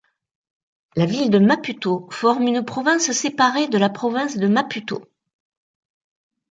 [0.95, 5.05] La ville de Maputo forme une province séparée de la province de Maputo.